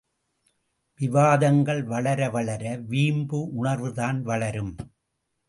விவாதங்கள் 0.99 1.83
வளர 1.83 2.29
வளர 2.29 2.63
வீம்பு 2.87 3.39
உணர்வுதான் 3.53 4.21
வளரும்! 4.21 4.73